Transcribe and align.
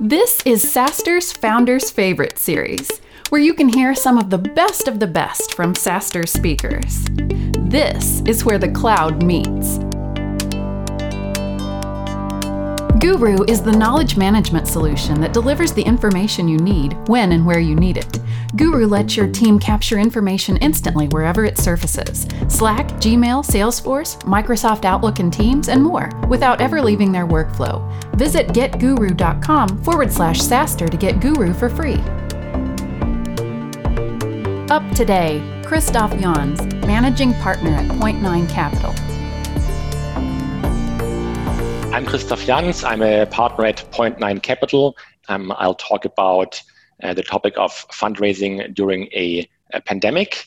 This 0.00 0.42
is 0.44 0.62
SaaStr's 0.62 1.32
Founders 1.32 1.90
Favorite 1.90 2.38
series, 2.38 3.00
where 3.30 3.40
you 3.40 3.54
can 3.54 3.66
hear 3.66 3.94
some 3.94 4.18
of 4.18 4.28
the 4.28 4.36
best 4.36 4.88
of 4.88 5.00
the 5.00 5.06
best 5.06 5.54
from 5.54 5.72
SaaStr 5.72 6.28
speakers. 6.28 7.06
This 7.70 8.20
is 8.26 8.44
where 8.44 8.58
the 8.58 8.70
cloud 8.70 9.22
meets. 9.22 9.78
Guru 13.00 13.42
is 13.44 13.62
the 13.62 13.74
knowledge 13.74 14.18
management 14.18 14.68
solution 14.68 15.18
that 15.22 15.32
delivers 15.32 15.72
the 15.72 15.82
information 15.82 16.46
you 16.46 16.58
need 16.58 16.92
when 17.08 17.32
and 17.32 17.46
where 17.46 17.60
you 17.60 17.74
need 17.74 17.96
it. 17.96 18.18
Guru 18.54 18.86
lets 18.86 19.16
your 19.16 19.26
team 19.26 19.58
capture 19.58 19.98
information 19.98 20.56
instantly 20.58 21.08
wherever 21.08 21.44
it 21.44 21.58
surfaces 21.58 22.28
Slack, 22.48 22.86
Gmail, 23.00 23.44
Salesforce, 23.44 24.18
Microsoft 24.22 24.84
Outlook 24.84 25.18
and 25.18 25.32
Teams, 25.32 25.68
and 25.68 25.82
more 25.82 26.10
without 26.28 26.60
ever 26.60 26.80
leaving 26.80 27.10
their 27.10 27.26
workflow. 27.26 27.82
Visit 28.16 28.48
getguru.com 28.48 29.82
forward 29.82 30.12
slash 30.12 30.38
SaaStr 30.38 30.88
to 30.88 30.96
get 30.96 31.20
Guru 31.20 31.52
for 31.52 31.68
free. 31.68 32.00
Up 34.70 34.88
today, 34.94 35.42
Christoph 35.64 36.12
Janz, 36.12 36.60
Managing 36.86 37.34
Partner 37.34 37.70
at 37.70 37.88
Point 37.98 38.22
Nine 38.22 38.46
Capital. 38.46 38.94
I'm 41.92 42.04
Christoph 42.04 42.44
Janz. 42.44 42.86
I'm 42.86 43.02
a 43.02 43.26
partner 43.26 43.64
at 43.64 43.90
Point 43.90 44.20
Nine 44.20 44.38
Capital. 44.38 44.96
Um, 45.28 45.52
I'll 45.56 45.74
talk 45.74 46.04
about 46.04 46.62
uh, 47.02 47.14
the 47.14 47.22
topic 47.22 47.54
of 47.56 47.72
fundraising 47.88 48.74
during 48.74 49.04
a, 49.12 49.48
a, 49.72 49.80
pandemic. 49.80 50.46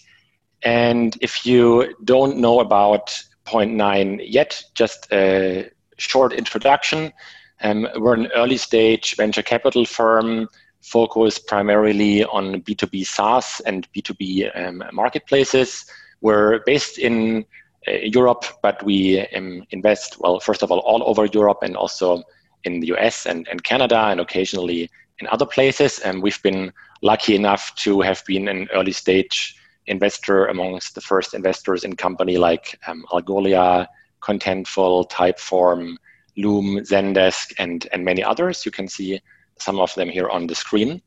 And 0.63 1.17
if 1.21 1.45
you 1.45 1.95
don't 2.03 2.37
know 2.37 2.59
about 2.59 3.17
Point 3.45 3.73
Nine 3.73 4.19
yet, 4.23 4.61
just 4.75 5.07
a 5.11 5.69
short 5.97 6.33
introduction. 6.33 7.13
Um, 7.61 7.87
we're 7.97 8.13
an 8.13 8.29
early 8.35 8.57
stage 8.57 9.15
venture 9.15 9.41
capital 9.41 9.85
firm 9.85 10.47
focused 10.81 11.47
primarily 11.47 12.23
on 12.25 12.61
B2B 12.61 13.05
SaaS 13.05 13.59
and 13.65 13.87
B2B 13.93 14.51
um, 14.55 14.83
marketplaces. 14.93 15.85
We're 16.21 16.59
based 16.65 16.97
in 16.97 17.45
uh, 17.87 17.91
Europe, 18.03 18.45
but 18.61 18.83
we 18.83 19.25
um, 19.27 19.63
invest, 19.71 20.17
well, 20.19 20.39
first 20.39 20.63
of 20.63 20.71
all, 20.71 20.79
all 20.79 21.03
over 21.05 21.25
Europe 21.25 21.59
and 21.63 21.75
also 21.75 22.23
in 22.63 22.79
the 22.79 22.87
US 22.95 23.25
and, 23.25 23.47
and 23.49 23.63
Canada 23.63 23.97
and 23.97 24.19
occasionally 24.19 24.89
in 25.19 25.27
other 25.27 25.45
places. 25.45 25.99
And 25.99 26.21
we've 26.21 26.41
been 26.41 26.71
lucky 27.01 27.35
enough 27.35 27.73
to 27.75 28.01
have 28.01 28.23
been 28.25 28.47
an 28.47 28.67
early 28.73 28.91
stage 28.91 29.55
investor 29.87 30.45
amongst 30.45 30.95
the 30.95 31.01
first 31.01 31.33
investors 31.33 31.83
in 31.83 31.95
company 31.95 32.37
like 32.37 32.79
um, 32.87 33.05
Algolia, 33.11 33.87
Contentful, 34.21 35.09
Typeform, 35.09 35.95
Loom, 36.37 36.77
Zendesk, 36.79 37.53
and, 37.57 37.87
and 37.91 38.05
many 38.05 38.23
others. 38.23 38.65
You 38.65 38.71
can 38.71 38.87
see 38.87 39.21
some 39.57 39.79
of 39.79 39.93
them 39.95 40.09
here 40.09 40.29
on 40.29 40.47
the 40.47 40.55
screen. 40.55 41.01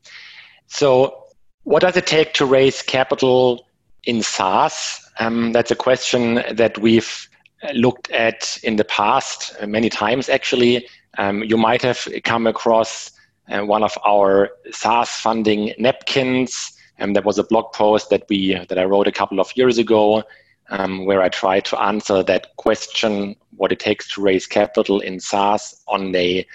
So 0.67 1.25
what 1.63 1.81
does 1.81 1.97
it 1.97 2.05
take 2.05 2.33
to 2.35 2.45
raise 2.45 2.81
capital 2.81 3.65
in 4.03 4.21
SaaS? 4.21 4.99
Um, 5.19 5.51
that's 5.53 5.71
a 5.71 5.75
question 5.75 6.43
that 6.51 6.77
we've 6.77 7.29
looked 7.73 8.11
at 8.11 8.57
in 8.63 8.75
the 8.75 8.83
past 8.83 9.55
many 9.65 9.89
times, 9.89 10.27
actually. 10.27 10.87
Um, 11.17 11.43
you 11.43 11.57
might 11.57 11.81
have 11.81 12.07
come 12.23 12.47
across 12.47 13.11
uh, 13.49 13.61
one 13.61 13.83
of 13.83 13.97
our 14.05 14.51
SaaS 14.71 15.09
funding 15.09 15.73
napkins. 15.77 16.73
And 16.97 17.09
um, 17.09 17.13
there 17.13 17.23
was 17.23 17.39
a 17.39 17.43
blog 17.43 17.73
post 17.73 18.09
that 18.09 18.23
we 18.29 18.53
that 18.69 18.77
I 18.77 18.85
wrote 18.85 19.07
a 19.07 19.11
couple 19.11 19.39
of 19.39 19.51
years 19.55 19.77
ago, 19.77 20.23
um, 20.69 21.05
where 21.05 21.21
I 21.21 21.29
tried 21.29 21.65
to 21.65 21.81
answer 21.81 22.23
that 22.23 22.55
question: 22.57 23.35
what 23.57 23.71
it 23.71 23.79
takes 23.79 24.13
to 24.13 24.21
raise 24.21 24.45
capital 24.45 24.99
in 24.99 25.19
SaaS 25.19 25.83
on 25.87 26.15
a 26.15 26.45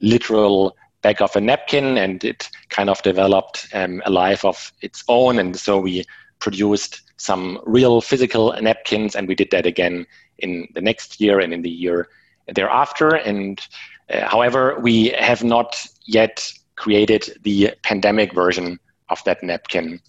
literal 0.00 0.76
back 1.02 1.20
of 1.20 1.34
a 1.36 1.40
napkin, 1.40 1.98
and 1.98 2.24
it 2.24 2.48
kind 2.68 2.90
of 2.90 3.02
developed 3.02 3.68
um, 3.74 4.02
a 4.06 4.10
life 4.10 4.44
of 4.44 4.72
its 4.80 5.04
own. 5.08 5.38
And 5.38 5.56
so 5.56 5.78
we 5.78 6.04
produced 6.38 7.02
some 7.16 7.60
real 7.66 8.00
physical 8.00 8.54
napkins, 8.60 9.16
and 9.16 9.28
we 9.28 9.34
did 9.34 9.50
that 9.50 9.66
again 9.66 10.06
in 10.38 10.68
the 10.74 10.80
next 10.80 11.20
year 11.20 11.40
and 11.40 11.52
in 11.52 11.62
the 11.62 11.70
year 11.70 12.08
thereafter. 12.54 13.16
And 13.16 13.60
uh, 13.60 13.97
however, 14.10 14.78
we 14.80 15.08
have 15.18 15.44
not 15.44 15.76
yet 16.06 16.52
created 16.76 17.38
the 17.42 17.72
pandemic 17.82 18.32
version 18.34 18.78
of 19.08 19.22
that 19.24 19.42
napkin. 19.42 20.00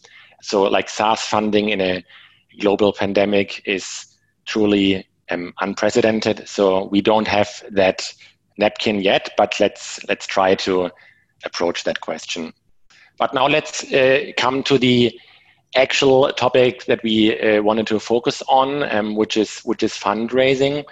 So, 0.42 0.64
like 0.64 0.90
SaaS 0.90 1.22
funding 1.22 1.70
in 1.70 1.82
a 1.82 2.04
global 2.60 2.94
pandemic 2.94 3.62
is 3.66 4.06
truly 4.46 5.08
um, 5.30 5.54
unprecedented. 5.62 6.48
So 6.48 6.86
we 6.86 7.02
don't 7.02 7.28
have 7.28 7.64
that 7.72 8.12
napkin 8.58 9.02
yet, 9.02 9.30
but 9.38 9.56
let's 9.60 10.00
let's 10.08 10.28
try 10.28 10.56
to 10.56 10.92
approach 11.46 11.84
that 11.84 12.02
question. 12.02 12.54
But 13.18 13.34
now 13.34 13.48
let's 13.48 13.92
uh, 13.94 14.32
come 14.38 14.64
to 14.64 14.78
the 14.78 15.18
actual 15.76 16.32
topic 16.34 16.86
that 16.86 17.04
we 17.04 17.40
uh, 17.40 17.62
wanted 17.62 17.88
to 17.88 18.00
focus 18.00 18.42
on, 18.48 18.84
um, 18.84 19.16
which 19.16 19.38
is 19.38 19.60
which 19.60 19.84
is 19.84 19.94
fundraising. 19.94 20.84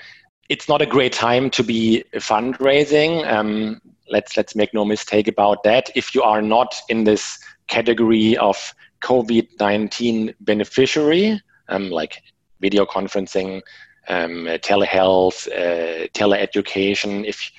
It's 0.50 0.70
not 0.70 0.82
a 0.82 0.86
great 0.86 1.14
time 1.14 1.50
to 1.52 1.64
be 1.64 2.04
fundraising. 2.16 3.28
Um, 3.28 3.82
let's 4.10 4.38
let's 4.38 4.56
make 4.56 4.74
no 4.74 4.86
mistake 4.86 5.28
about 5.28 5.64
that. 5.64 5.90
If 5.96 6.16
you 6.16 6.24
are 6.24 6.42
not 6.42 6.76
in 6.90 7.04
this 7.04 7.38
category 7.68 8.38
of 8.38 8.74
COVID 9.02 9.48
nineteen 9.60 10.34
beneficiary, 10.40 11.42
um, 11.68 11.90
like 11.90 12.22
video 12.62 12.86
conferencing, 12.86 13.62
um, 14.08 14.46
telehealth, 14.64 15.48
uh, 15.50 16.08
teleeducation, 16.14 17.26
if 17.28 17.52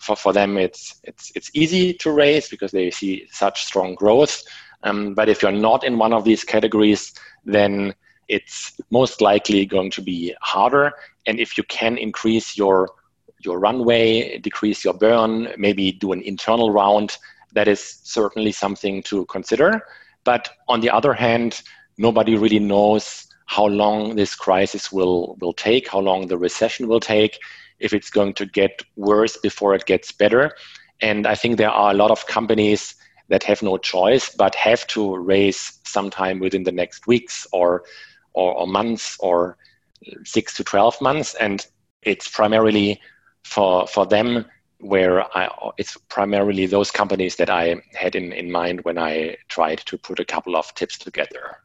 for, 0.00 0.16
for 0.16 0.32
them 0.32 0.58
it's 0.58 1.00
it's 1.04 1.32
it's 1.34 1.50
easy 1.54 1.94
to 1.94 2.12
raise 2.12 2.48
because 2.48 2.72
they 2.72 2.90
see 2.90 3.26
such 3.30 3.62
strong 3.62 3.94
growth 3.94 4.42
um, 4.82 5.14
but 5.14 5.28
if 5.28 5.42
you're 5.42 5.52
not 5.52 5.84
in 5.84 5.98
one 5.98 6.12
of 6.12 6.24
these 6.24 6.44
categories, 6.44 7.12
then 7.44 7.94
it's 8.28 8.78
most 8.90 9.20
likely 9.20 9.64
going 9.66 9.90
to 9.92 10.02
be 10.02 10.34
harder. 10.40 10.92
And 11.26 11.40
if 11.40 11.56
you 11.56 11.64
can 11.64 11.98
increase 11.98 12.56
your 12.56 12.88
your 13.40 13.60
runway, 13.60 14.38
decrease 14.38 14.84
your 14.84 14.94
burn, 14.94 15.48
maybe 15.56 15.92
do 15.92 16.12
an 16.12 16.22
internal 16.22 16.72
round, 16.72 17.16
that 17.52 17.68
is 17.68 18.00
certainly 18.02 18.52
something 18.52 19.02
to 19.04 19.24
consider. 19.26 19.80
But 20.24 20.50
on 20.68 20.80
the 20.80 20.90
other 20.90 21.12
hand, 21.12 21.62
nobody 21.98 22.36
really 22.36 22.58
knows 22.58 23.26
how 23.46 23.66
long 23.66 24.16
this 24.16 24.34
crisis 24.34 24.92
will, 24.92 25.36
will 25.40 25.52
take, 25.52 25.88
how 25.88 26.00
long 26.00 26.26
the 26.26 26.36
recession 26.36 26.88
will 26.88 27.00
take, 27.00 27.38
if 27.78 27.92
it's 27.92 28.10
going 28.10 28.34
to 28.34 28.46
get 28.46 28.82
worse 28.96 29.36
before 29.36 29.74
it 29.74 29.86
gets 29.86 30.12
better. 30.12 30.52
And 31.00 31.26
I 31.26 31.34
think 31.34 31.56
there 31.56 31.70
are 31.70 31.92
a 31.92 31.96
lot 31.96 32.10
of 32.10 32.26
companies 32.26 32.94
that 33.28 33.44
have 33.44 33.62
no 33.62 33.78
choice 33.78 34.34
but 34.34 34.54
have 34.56 34.86
to 34.88 35.16
raise 35.16 35.78
sometime 35.84 36.40
within 36.40 36.64
the 36.64 36.72
next 36.72 37.06
weeks 37.06 37.46
or, 37.52 37.84
or, 38.32 38.54
or 38.54 38.66
months 38.66 39.16
or 39.20 39.56
six 40.24 40.56
to 40.56 40.64
12 40.64 41.00
months. 41.00 41.34
And 41.34 41.66
it's 42.02 42.28
primarily 42.28 43.00
for, 43.44 43.86
for 43.86 44.06
them 44.06 44.44
where 44.80 45.24
I, 45.36 45.50
it's 45.76 45.96
primarily 46.08 46.66
those 46.66 46.90
companies 46.90 47.36
that 47.36 47.50
I 47.50 47.82
had 47.94 48.14
in, 48.14 48.32
in 48.32 48.50
mind 48.50 48.82
when 48.82 48.98
I 48.98 49.36
tried 49.48 49.78
to 49.86 49.98
put 49.98 50.20
a 50.20 50.24
couple 50.24 50.56
of 50.56 50.72
tips 50.74 50.98
together. 50.98 51.58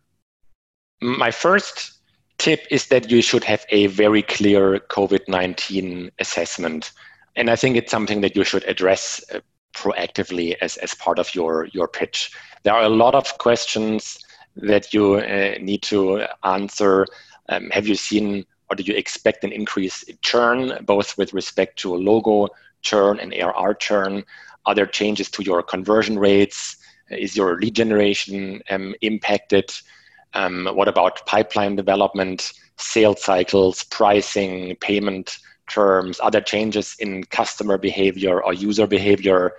My 1.01 1.31
first 1.31 1.99
tip 2.39 2.65
is 2.71 2.87
that 2.87 3.11
you 3.11 3.21
should 3.21 3.43
have 3.43 3.65
a 3.69 3.87
very 3.87 4.23
clear 4.23 4.79
COVID 4.79 5.27
19 5.27 6.11
assessment. 6.19 6.91
And 7.35 7.49
I 7.49 7.55
think 7.55 7.75
it's 7.75 7.91
something 7.91 8.21
that 8.21 8.35
you 8.35 8.43
should 8.43 8.63
address 8.65 9.23
uh, 9.33 9.39
proactively 9.75 10.55
as, 10.61 10.77
as 10.77 10.93
part 10.95 11.19
of 11.19 11.33
your, 11.35 11.67
your 11.73 11.87
pitch. 11.87 12.31
There 12.63 12.73
are 12.73 12.83
a 12.83 12.89
lot 12.89 13.15
of 13.15 13.37
questions 13.37 14.17
that 14.55 14.93
you 14.93 15.15
uh, 15.15 15.55
need 15.59 15.81
to 15.83 16.25
answer. 16.43 17.05
Um, 17.49 17.69
have 17.71 17.87
you 17.87 17.95
seen 17.95 18.45
or 18.69 18.75
do 18.75 18.83
you 18.83 18.95
expect 18.95 19.43
an 19.43 19.51
increase 19.51 20.03
in 20.03 20.17
churn, 20.21 20.83
both 20.85 21.17
with 21.17 21.33
respect 21.33 21.77
to 21.79 21.93
logo 21.93 22.47
churn 22.81 23.19
and 23.19 23.33
ARR 23.33 23.75
churn? 23.75 24.23
Are 24.65 24.73
there 24.73 24.85
changes 24.85 25.29
to 25.31 25.43
your 25.43 25.61
conversion 25.61 26.17
rates? 26.17 26.77
Is 27.09 27.35
your 27.35 27.59
lead 27.59 27.75
generation 27.75 28.63
um, 28.69 28.95
impacted? 29.01 29.71
Um, 30.33 30.67
what 30.73 30.87
about 30.87 31.25
pipeline 31.27 31.75
development, 31.75 32.53
sales 32.77 33.21
cycles, 33.21 33.83
pricing, 33.83 34.75
payment 34.77 35.37
terms, 35.69 36.19
other 36.21 36.41
changes 36.41 36.95
in 36.99 37.23
customer 37.25 37.77
behavior 37.77 38.41
or 38.43 38.53
user 38.53 38.87
behavior. 38.87 39.53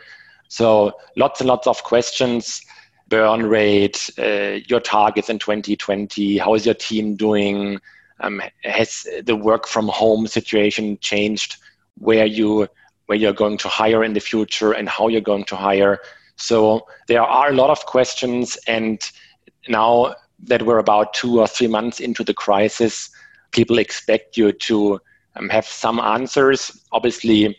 So 0.48 0.92
lots 1.16 1.40
and 1.40 1.48
lots 1.48 1.66
of 1.66 1.82
questions. 1.82 2.62
Burn 3.08 3.46
rate, 3.46 4.10
uh, 4.18 4.58
your 4.66 4.80
targets 4.80 5.28
in 5.28 5.38
2020, 5.38 6.38
how 6.38 6.54
is 6.54 6.64
your 6.64 6.74
team 6.74 7.16
doing? 7.16 7.80
Um, 8.20 8.40
has 8.62 9.06
the 9.24 9.36
work 9.36 9.66
from 9.66 9.88
home 9.88 10.26
situation 10.26 10.98
changed 11.00 11.56
where 11.98 12.26
you 12.26 12.68
where 13.06 13.18
you're 13.18 13.34
going 13.34 13.58
to 13.58 13.68
hire 13.68 14.02
in 14.02 14.14
the 14.14 14.20
future 14.20 14.72
and 14.72 14.88
how 14.88 15.08
you're 15.08 15.20
going 15.20 15.44
to 15.44 15.56
hire? 15.56 16.00
So 16.36 16.86
there 17.06 17.22
are 17.22 17.50
a 17.50 17.54
lot 17.54 17.70
of 17.70 17.84
questions 17.86 18.56
and 18.66 19.00
now 19.68 20.14
that 20.44 20.62
we're 20.62 20.78
about 20.78 21.14
two 21.14 21.40
or 21.40 21.46
three 21.46 21.66
months 21.66 22.00
into 22.00 22.24
the 22.24 22.34
crisis, 22.34 23.10
people 23.52 23.78
expect 23.78 24.36
you 24.36 24.52
to 24.52 25.00
um, 25.36 25.48
have 25.48 25.66
some 25.66 25.98
answers. 25.98 26.84
Obviously, 26.92 27.56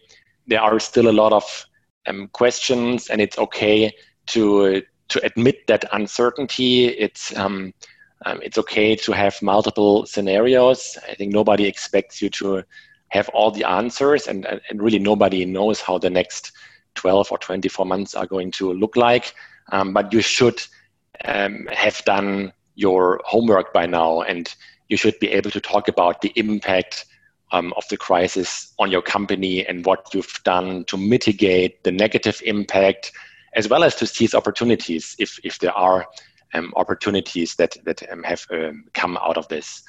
there 0.48 0.62
are 0.62 0.80
still 0.80 1.10
a 1.10 1.12
lot 1.12 1.34
of 1.34 1.66
um, 2.08 2.28
questions, 2.34 3.10
and 3.10 3.22
it's 3.22 3.38
okay 3.38 3.92
to 4.28 4.82
to 5.10 5.24
admit 5.26 5.68
that 5.68 5.86
uncertainty. 5.92 6.88
It's 6.88 7.36
um, 7.38 7.74
um, 8.26 8.40
it's 8.42 8.58
okay 8.58 8.96
to 8.96 9.12
have 9.12 9.42
multiple 9.42 10.06
scenarios. 10.06 10.98
I 11.08 11.16
think 11.16 11.34
nobody 11.34 11.66
expects 11.66 12.22
you 12.22 12.30
to 12.32 12.64
have 13.10 13.30
all 13.30 13.52
the 13.52 13.64
answers, 13.64 14.28
and, 14.28 14.46
and 14.46 14.82
really 14.82 15.00
nobody 15.00 15.46
knows 15.46 15.80
how 15.80 15.98
the 15.98 16.10
next 16.10 16.52
12 16.96 17.32
or 17.32 17.38
24 17.38 17.86
months 17.86 18.16
are 18.16 18.26
going 18.26 18.52
to 18.52 18.74
look 18.74 18.96
like. 18.96 19.34
Um, 19.72 19.94
but 19.94 20.12
you 20.12 20.22
should 20.22 20.62
um, 21.26 21.68
have 21.72 22.04
done 22.06 22.52
your 22.76 23.22
homework 23.26 23.74
by 23.74 23.86
now, 23.86 24.22
and 24.22 24.54
you 24.90 24.98
should 24.98 25.20
be 25.20 25.32
able 25.32 25.52
to 25.52 25.62
talk 25.62 25.88
about 25.88 26.22
the 26.22 26.32
impact 26.36 27.06
um, 27.52 27.74
of 27.78 27.84
the 27.90 27.98
crisis 27.98 28.74
on 28.80 28.92
your 28.92 29.02
company 29.02 29.66
and 29.66 29.86
what 29.86 30.14
you've 30.14 30.42
done 30.44 30.84
to 30.86 30.98
mitigate 30.98 31.84
the 31.84 31.92
negative 31.92 32.42
impact, 32.46 33.12
as 33.56 33.70
well 33.70 33.84
as 33.84 33.96
to 33.96 34.06
seize 34.06 34.36
opportunities 34.36 35.16
if, 35.18 35.40
if 35.44 35.60
there 35.60 35.74
are 35.74 36.06
um, 36.54 36.74
opportunities 36.76 37.56
that, 37.56 37.78
that 37.86 38.10
um, 38.12 38.24
have 38.24 38.46
um, 38.52 38.86
come 38.94 39.18
out 39.18 39.38
of 39.38 39.48
this. 39.48 39.84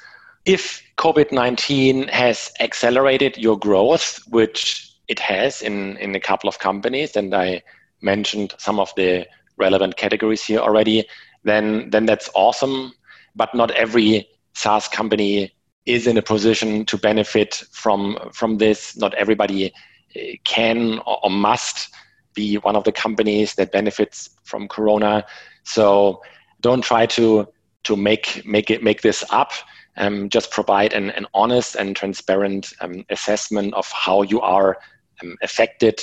If 0.45 0.81
COVID 0.97 1.31
19 1.31 2.07
has 2.07 2.51
accelerated 2.59 3.37
your 3.37 3.59
growth, 3.59 4.19
which 4.29 4.93
it 5.07 5.19
has 5.19 5.61
in, 5.61 5.97
in 5.97 6.15
a 6.15 6.19
couple 6.19 6.47
of 6.47 6.59
companies, 6.59 7.15
and 7.15 7.33
I 7.35 7.61
mentioned 8.01 8.53
some 8.57 8.79
of 8.79 8.93
the 8.95 9.25
relevant 9.57 9.97
categories 9.97 10.43
here 10.43 10.59
already, 10.59 11.05
then, 11.43 11.89
then 11.89 12.05
that's 12.05 12.29
awesome. 12.33 12.93
But 13.35 13.53
not 13.53 13.71
every 13.71 14.27
SaaS 14.53 14.87
company 14.87 15.51
is 15.85 16.07
in 16.07 16.17
a 16.17 16.21
position 16.21 16.85
to 16.85 16.97
benefit 16.97 17.63
from 17.71 18.17
from 18.33 18.57
this. 18.57 18.97
Not 18.97 19.13
everybody 19.13 19.71
uh, 20.15 20.19
can 20.43 20.99
or 21.05 21.29
must 21.29 21.89
be 22.37 22.55
one 22.69 22.75
of 22.75 22.83
the 22.83 22.91
companies 22.91 23.55
that 23.55 23.71
benefits 23.71 24.29
from 24.43 24.67
Corona. 24.67 25.25
So 25.63 26.21
don't 26.61 26.83
try 26.83 27.05
to 27.17 27.47
to 27.83 27.95
make 27.95 28.45
make 28.45 28.69
it 28.69 28.83
make 28.83 29.01
this 29.01 29.23
up. 29.41 29.51
Um, 29.99 30.29
just 30.29 30.51
provide 30.51 30.93
an, 30.93 31.09
an 31.11 31.25
honest 31.33 31.75
and 31.75 31.95
transparent 31.95 32.71
um, 32.81 33.03
assessment 33.09 33.73
of 33.73 33.91
how 33.91 34.21
you 34.21 34.39
are 34.41 34.77
um, 35.21 35.35
affected 35.41 35.99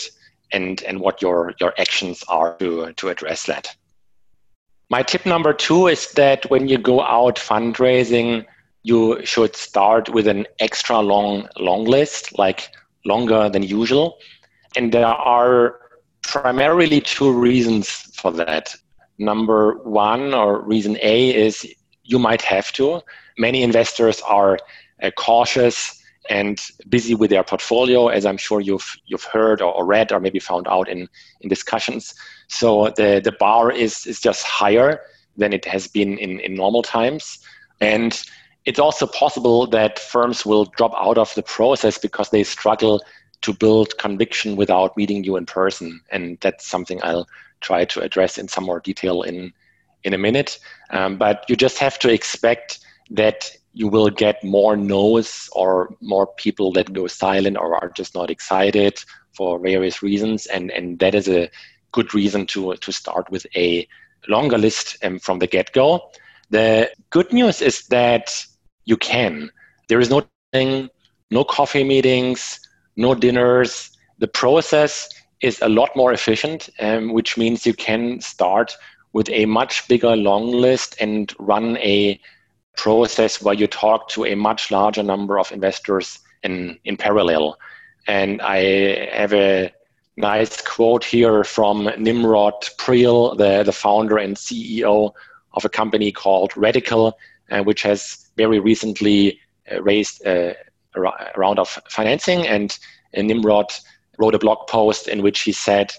and 0.53 0.83
and 0.83 0.99
what 0.99 1.23
your 1.23 1.55
your 1.61 1.73
actions 1.79 2.25
are 2.29 2.57
to 2.59 2.93
to 2.93 3.09
address 3.09 3.47
that. 3.47 3.77
My 4.91 5.03
tip 5.03 5.25
number 5.25 5.53
two 5.53 5.87
is 5.87 6.13
that 6.13 6.51
when 6.51 6.69
you 6.69 6.79
go 6.79 7.01
out 7.01 7.37
fundraising, 7.37 8.45
you 8.83 9.25
should 9.25 9.55
start 9.57 10.09
with 10.11 10.27
an 10.27 10.47
extra 10.59 10.99
long 11.01 11.49
long 11.57 11.85
list, 11.85 12.39
like 12.39 12.71
longer 13.05 13.49
than 13.49 13.63
usual. 13.63 14.19
And 14.77 14.93
there 14.93 15.07
are 15.07 15.84
primarily 16.29 17.01
two 17.01 17.33
reasons 17.33 17.89
for 17.89 18.33
that. 18.33 18.75
Number 19.19 19.79
one, 19.85 20.35
or 20.35 20.61
reason 20.63 20.99
A, 21.03 21.35
is 21.35 21.67
you 22.03 22.19
might 22.19 22.43
have 22.43 22.73
to. 22.73 23.01
Many 23.39 23.63
investors 23.63 24.21
are 24.23 24.59
uh, 25.03 25.11
cautious 25.13 26.03
and 26.31 26.61
busy 26.89 27.15
with 27.15 27.31
their 27.31 27.45
portfolio, 27.45 28.09
as 28.09 28.25
I'm 28.25 28.39
sure 28.39 28.61
you've 28.61 28.97
you've 29.07 29.25
heard 29.25 29.61
or, 29.61 29.73
or, 29.73 29.85
read 29.85 30.11
or 30.11 30.21
maybe 30.21 30.39
found 30.39 30.67
out 30.69 30.89
in, 30.89 31.09
in 31.43 31.49
discussions. 31.49 32.15
So 32.49 32.93
the, 32.97 33.21
the 33.23 33.33
bar 33.33 33.71
is, 33.71 34.07
is 34.07 34.21
just 34.21 34.43
higher 34.45 35.01
than 35.37 35.53
it 35.53 35.65
has 35.67 35.87
been 35.87 36.17
in, 36.19 36.41
in 36.41 36.55
normal 36.55 36.83
times. 36.83 37.39
And 37.81 38.21
it's 38.65 38.79
also 38.79 39.07
possible 39.07 39.67
that 39.69 39.99
firms 39.99 40.47
will 40.47 40.65
drop 40.77 40.93
out 40.97 41.19
of 41.19 41.35
the 41.35 41.43
process 41.43 41.99
because 41.99 42.31
they 42.31 42.45
struggle 42.45 43.05
to 43.45 43.53
build 43.53 43.97
conviction 43.99 44.57
without 44.57 44.97
meeting 44.97 45.23
you 45.23 45.37
in 45.37 45.47
person. 45.47 46.01
And 46.11 46.39
that's 46.41 46.67
something 46.67 46.99
I'll 47.03 47.29
try 47.61 47.85
to 47.85 48.01
address 48.01 48.39
in 48.39 48.49
some 48.49 48.65
more 48.65 48.81
detail 48.81 49.23
in, 49.23 49.53
in 50.03 50.15
a 50.15 50.19
minute. 50.19 50.59
Um, 50.91 51.19
but 51.19 51.45
you 51.49 51.57
just 51.57 51.79
have 51.79 51.99
to 52.01 52.13
expect 52.13 52.79
that 53.11 53.51
you 53.75 53.89
will 53.89 54.09
get 54.09 54.43
more 54.43 54.77
no's 54.77 55.49
or 55.53 55.95
more 56.01 56.27
people 56.39 56.73
that 56.73 56.93
go 56.93 57.07
silent 57.07 57.59
or 57.59 57.75
are 57.77 57.91
just 57.91 58.15
not 58.15 58.31
excited 58.31 58.99
for 59.37 59.59
various 59.59 60.03
reasons. 60.03 60.47
And, 60.47 60.71
and 60.71 60.99
that 61.01 61.15
is 61.15 61.29
a 61.29 61.51
good 61.93 62.15
reason 62.15 62.47
to, 62.47 62.75
to 62.77 62.93
start 62.93 63.31
with 63.31 63.47
a 63.55 63.87
longer 64.27 64.57
list 64.57 64.97
um, 65.05 65.19
from 65.19 65.39
the 65.39 65.47
get 65.47 65.73
go. 65.73 66.11
The 66.49 66.91
good 67.11 67.31
news 67.33 67.61
is 67.61 67.87
that 67.89 68.47
you 68.87 68.97
can. 68.97 69.51
There 69.89 70.01
is 70.01 70.09
no 70.09 70.27
no 71.31 71.43
coffee 71.43 71.83
meetings, 71.83 72.61
no 72.97 73.15
dinners. 73.15 73.91
The 74.19 74.29
process 74.29 75.09
is 75.41 75.61
a 75.61 75.69
lot 75.69 75.91
more 75.97 76.13
efficient, 76.13 76.69
um, 76.81 77.13
which 77.13 77.37
means 77.37 77.67
you 77.67 77.75
can 77.75 78.21
start 78.21 78.77
with 79.13 79.29
a 79.31 79.47
much 79.47 79.87
bigger 79.89 80.17
long 80.17 80.51
list 80.51 80.97
and 81.01 81.33
run 81.39 81.77
a 81.79 82.21
process 82.77 83.41
where 83.41 83.55
you 83.55 83.67
talk 83.67 84.09
to 84.09 84.25
a 84.25 84.35
much 84.35 84.71
larger 84.71 85.03
number 85.03 85.39
of 85.39 85.53
investors 85.53 86.19
in, 86.43 86.79
in 86.85 86.97
parallel. 86.97 87.57
And 88.07 88.43
I 88.43 89.09
have 89.13 89.33
a 89.33 89.73
nice 90.17 90.61
quote 90.61 91.05
here 91.05 91.45
from 91.45 91.91
Nimrod 91.99 92.55
Priel, 92.79 93.37
the, 93.37 93.63
the 93.63 93.73
founder 93.73 94.19
and 94.19 94.37
CEO 94.37 95.13
of 95.53 95.65
a 95.65 95.69
company 95.69 96.13
called 96.13 96.57
Radical, 96.57 97.17
uh, 97.51 97.63
which 97.63 97.83
has 97.83 98.31
very 98.37 98.59
recently 98.59 99.41
uh, 99.71 99.83
raised 99.83 100.25
a, 100.27 100.57
a, 100.95 101.01
round 101.37 101.59
of 101.59 101.69
financing. 101.89 102.47
And 102.47 102.77
Nimrod 103.15 103.73
wrote 104.19 104.35
a 104.35 104.39
blog 104.39 104.67
post 104.69 105.09
in 105.09 105.23
which 105.23 105.43
he 105.43 105.53
said, 105.53 105.93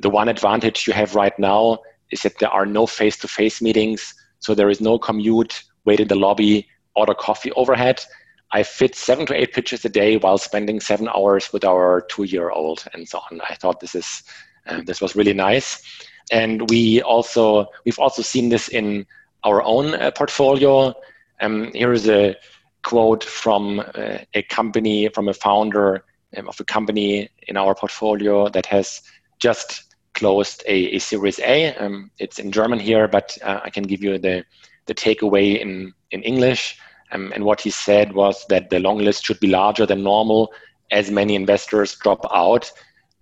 the 0.00 0.10
one 0.10 0.28
advantage 0.28 0.86
you 0.86 0.92
have 0.92 1.14
right 1.14 1.38
now 1.38 1.78
is 2.10 2.22
that 2.22 2.38
there 2.38 2.50
are 2.50 2.66
no 2.66 2.86
face-to-face 2.86 3.62
meetings, 3.62 4.14
so 4.40 4.54
there 4.54 4.70
is 4.70 4.80
no 4.80 4.98
commute, 4.98 5.62
wait 5.84 6.00
in 6.00 6.08
the 6.08 6.16
lobby, 6.16 6.68
order 6.94 7.14
coffee 7.14 7.52
overhead. 7.52 8.02
I 8.50 8.62
fit 8.64 8.94
seven 8.94 9.26
to 9.26 9.34
eight 9.34 9.52
pitches 9.52 9.84
a 9.84 9.88
day 9.88 10.16
while 10.16 10.38
spending 10.38 10.80
seven 10.80 11.08
hours 11.08 11.52
with 11.52 11.64
our 11.64 12.02
two-year-old 12.10 12.84
and 12.92 13.08
so 13.08 13.20
on. 13.30 13.40
I 13.48 13.54
thought 13.54 13.80
this 13.80 13.94
is 13.94 14.22
uh, 14.66 14.82
this 14.84 15.00
was 15.00 15.16
really 15.16 15.32
nice, 15.32 15.82
and 16.30 16.68
we 16.70 17.02
also 17.02 17.66
we've 17.84 17.98
also 17.98 18.22
seen 18.22 18.50
this 18.50 18.68
in 18.68 19.06
our 19.44 19.62
own 19.62 19.94
uh, 19.94 20.10
portfolio. 20.10 20.94
Um, 21.40 21.72
here 21.72 21.92
is 21.92 22.08
a 22.08 22.36
quote 22.82 23.24
from 23.24 23.80
uh, 23.80 24.18
a 24.34 24.42
company, 24.44 25.08
from 25.08 25.28
a 25.28 25.34
founder 25.34 26.04
um, 26.36 26.48
of 26.48 26.58
a 26.60 26.64
company 26.64 27.28
in 27.48 27.56
our 27.56 27.74
portfolio 27.74 28.48
that 28.48 28.66
has 28.66 29.02
just 29.38 29.94
closed 30.14 30.62
a, 30.66 30.96
a 30.96 30.98
Series 30.98 31.38
A. 31.40 31.74
Um, 31.76 32.10
it's 32.18 32.38
in 32.38 32.52
German 32.52 32.78
here, 32.78 33.08
but 33.08 33.36
uh, 33.42 33.60
I 33.64 33.70
can 33.70 33.84
give 33.84 34.02
you 34.02 34.18
the, 34.18 34.44
the 34.86 34.94
takeaway 34.94 35.60
in, 35.60 35.92
in 36.10 36.22
English. 36.22 36.78
Um, 37.12 37.32
and 37.34 37.44
what 37.44 37.60
he 37.60 37.70
said 37.70 38.14
was 38.14 38.44
that 38.48 38.70
the 38.70 38.80
long 38.80 38.98
list 38.98 39.24
should 39.24 39.40
be 39.40 39.46
larger 39.48 39.86
than 39.86 40.02
normal 40.02 40.52
as 40.90 41.10
many 41.10 41.34
investors 41.34 41.96
drop 41.96 42.24
out 42.32 42.70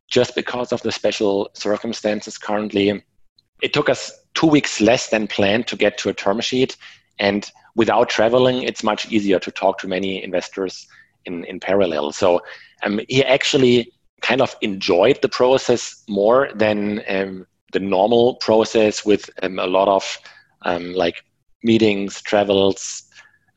just 0.08 0.34
because 0.34 0.72
of 0.72 0.82
the 0.82 0.92
special 0.92 1.48
circumstances 1.54 2.36
currently. 2.36 3.02
It 3.62 3.72
took 3.72 3.88
us 3.88 4.12
two 4.34 4.48
weeks 4.48 4.80
less 4.80 5.08
than 5.08 5.26
planned 5.26 5.66
to 5.68 5.76
get 5.76 5.98
to 5.98 6.08
a 6.08 6.14
term 6.14 6.40
sheet. 6.40 6.76
And 7.18 7.50
without 7.76 8.08
traveling, 8.08 8.62
it's 8.62 8.82
much 8.82 9.10
easier 9.10 9.38
to 9.38 9.50
talk 9.50 9.78
to 9.78 9.88
many 9.88 10.22
investors 10.22 10.86
in, 11.24 11.44
in 11.44 11.60
parallel. 11.60 12.12
So 12.12 12.40
um, 12.82 13.00
he 13.08 13.24
actually 13.24 13.92
kind 14.22 14.40
of 14.40 14.54
enjoyed 14.60 15.20
the 15.22 15.28
process 15.28 16.02
more 16.08 16.50
than 16.54 17.02
um, 17.08 17.46
the 17.72 17.80
normal 17.80 18.34
process 18.36 19.04
with 19.04 19.30
um, 19.42 19.58
a 19.58 19.66
lot 19.66 19.88
of 19.88 20.18
um, 20.62 20.92
like 20.94 21.24
meetings, 21.62 22.20
travels, 22.22 23.04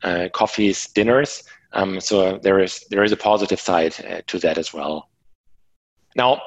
uh, 0.02 0.28
coffees, 0.32 0.88
dinners. 0.88 1.42
Um, 1.72 2.00
so 2.00 2.38
there 2.38 2.60
is 2.60 2.84
there 2.90 3.02
is 3.02 3.12
a 3.12 3.16
positive 3.16 3.60
side 3.60 3.94
uh, 4.08 4.22
to 4.28 4.38
that 4.38 4.58
as 4.58 4.72
well. 4.72 5.08
Now, 6.16 6.40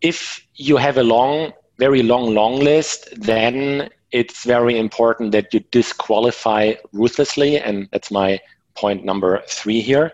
if 0.00 0.44
you 0.56 0.76
have 0.76 0.98
a 0.98 1.04
long 1.04 1.52
very 1.78 2.02
long, 2.02 2.34
long 2.34 2.60
list, 2.60 3.08
then 3.16 3.88
it's 4.12 4.44
very 4.44 4.78
important 4.78 5.32
that 5.32 5.52
you 5.54 5.60
disqualify 5.70 6.74
ruthlessly. 6.92 7.58
And 7.58 7.88
that's 7.92 8.10
my 8.10 8.40
point 8.74 9.04
number 9.04 9.42
three 9.48 9.80
here. 9.80 10.12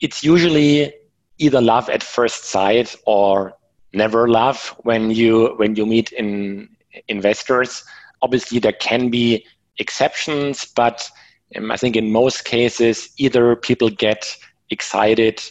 It's 0.00 0.24
usually 0.24 0.92
either 1.38 1.60
love 1.60 1.88
at 1.88 2.02
first 2.02 2.46
sight 2.46 2.94
or 3.06 3.54
never 3.92 4.28
love 4.28 4.74
when 4.82 5.10
you 5.10 5.54
when 5.56 5.76
you 5.76 5.86
meet 5.86 6.12
in 6.12 6.68
investors. 7.08 7.84
Obviously, 8.22 8.58
there 8.58 8.72
can 8.72 9.10
be 9.10 9.46
exceptions, 9.78 10.64
but 10.64 11.08
um, 11.56 11.70
I 11.70 11.76
think 11.76 11.96
in 11.96 12.10
most 12.10 12.44
cases, 12.44 13.10
either 13.18 13.56
people 13.56 13.90
get 13.90 14.36
excited 14.70 15.42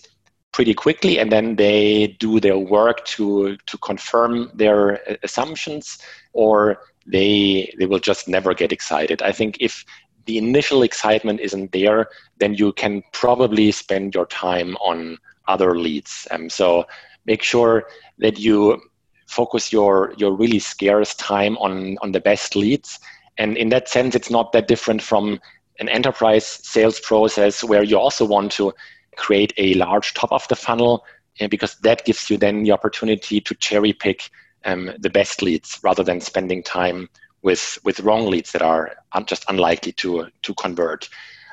pretty 0.52 0.74
quickly 0.74 1.20
and 1.20 1.32
then 1.32 1.58
they 1.58 2.16
do 2.20 2.40
their 2.40 2.58
work 2.58 3.06
to 3.06 3.58
to 3.66 3.78
confirm 3.80 4.50
their 4.54 5.02
assumptions 5.24 5.98
or 6.34 6.80
they 7.06 7.74
they 7.78 7.86
will 7.86 8.00
just 8.00 8.28
never 8.28 8.54
get 8.54 8.72
excited 8.72 9.22
i 9.22 9.32
think 9.32 9.58
if 9.60 9.86
the 10.26 10.38
initial 10.38 10.82
excitement 10.82 11.40
isn't 11.40 11.72
there 11.72 12.08
then 12.38 12.54
you 12.54 12.74
can 12.74 13.04
probably 13.14 13.72
spend 13.72 14.16
your 14.16 14.26
time 14.26 14.76
on 14.78 15.18
other 15.48 15.78
leads 15.78 16.28
um, 16.32 16.50
so 16.50 16.86
make 17.26 17.44
sure 17.44 17.88
that 18.18 18.40
you 18.40 18.82
focus 19.28 19.74
your 19.74 20.14
your 20.18 20.34
really 20.34 20.60
scarce 20.60 21.16
time 21.16 21.58
on 21.58 21.98
on 22.02 22.12
the 22.12 22.20
best 22.20 22.56
leads. 22.56 23.00
And 23.38 23.58
in 23.58 23.70
that 23.70 23.90
sense, 23.90 24.16
it's 24.16 24.30
not 24.30 24.52
that 24.54 24.68
different 24.68 25.02
from 25.02 25.40
an 25.80 25.90
enterprise 25.90 26.46
sales 26.46 27.00
process 27.00 27.64
where 27.64 27.84
you 27.84 28.00
also 28.00 28.26
want 28.26 28.52
to 28.54 28.74
create 29.18 29.54
a 29.58 29.74
large 29.74 30.14
top 30.14 30.32
of 30.32 30.48
the 30.48 30.56
funnel 30.56 31.04
and 31.40 31.50
because 31.52 31.76
that 31.84 32.06
gives 32.06 32.30
you 32.30 32.38
then 32.38 32.64
the 32.64 32.72
opportunity 32.72 33.42
to 33.42 33.56
cherry 33.56 33.92
pick 33.92 34.30
um, 34.66 34.92
the 35.00 35.10
best 35.10 35.42
leads 35.42 35.80
rather 35.84 36.04
than 36.04 36.20
spending 36.22 36.64
time 36.64 37.10
with 37.42 37.78
with 37.84 38.00
wrong 38.00 38.28
leads 38.28 38.52
that 38.52 38.62
are 38.62 38.96
just 39.26 39.46
unlikely 39.48 39.92
to 39.94 40.28
to 40.42 40.54
convert. 40.56 41.08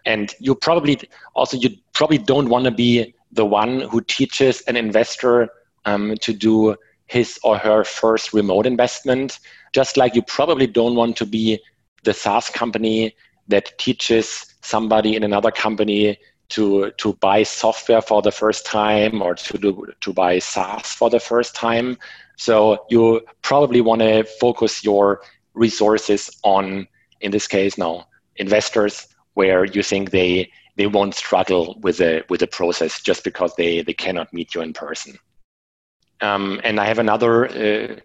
And 0.05 0.35
you 0.41 0.55
probably 0.55 0.99
also 1.35 1.57
you 1.57 1.71
probably 1.93 2.19
don't 2.19 2.49
want 2.49 2.65
to 2.65 2.71
be 2.71 3.15
the 3.31 3.47
one 3.47 3.81
who 3.81 4.01
teaches 4.01 4.61
an 4.63 4.77
investor 4.77 5.49
um, 5.85 6.15
to 6.21 6.33
do 6.33 6.77
his 7.07 7.39
or 7.45 7.59
her 7.59 7.85
first 7.85 8.33
remote 8.33 8.67
investment 8.67 9.39
just 9.73 9.97
like 9.97 10.15
you 10.15 10.23
probably 10.23 10.67
don't 10.67 10.95
want 10.95 11.17
to 11.17 11.27
be 11.27 11.59
the 12.05 12.13
SaaS 12.15 12.51
company 12.51 13.15
that 13.49 13.77
teaches 13.79 14.55
somebody 14.63 15.17
in 15.17 15.25
another 15.25 15.51
company 15.51 16.19
to 16.53 16.91
to 16.99 17.15
buy 17.15 17.43
software 17.43 18.03
for 18.03 18.23
the 18.23 18.31
first 18.31 18.67
time 18.67 19.23
or 19.23 19.35
to 19.35 19.59
do 19.59 19.87
to 20.01 20.13
buy 20.13 20.39
SaaS 20.39 20.93
for 20.93 21.11
the 21.11 21.21
first 21.21 21.55
time. 21.55 21.97
So 22.37 22.85
you 22.91 23.21
probably 23.43 23.81
want 23.81 24.01
to 24.01 24.25
focus 24.41 24.85
your 24.85 25.23
resources 25.55 26.31
on, 26.45 26.87
in 27.21 27.31
this 27.31 27.47
case 27.47 27.79
now, 27.79 28.07
investors 28.37 29.07
where 29.35 29.65
you 29.65 29.83
think 29.83 30.11
they 30.11 30.51
they 30.77 30.87
won't 30.87 31.15
struggle 31.15 31.79
with 31.83 31.99
the 31.99 32.25
with 32.29 32.41
the 32.41 32.47
process 32.47 33.01
just 33.01 33.25
because 33.25 33.55
they 33.57 33.83
they 33.83 33.95
cannot 33.95 34.33
meet 34.33 34.55
you 34.55 34.63
in 34.63 34.73
person. 34.73 35.19
Um, 36.21 36.61
and 36.65 36.79
I 36.79 36.87
have 36.87 36.99
another 36.99 37.49
uh, 37.49 37.97